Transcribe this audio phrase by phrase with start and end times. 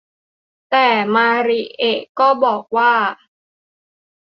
[0.69, 2.93] แต่มาริเอะก็บอกว่า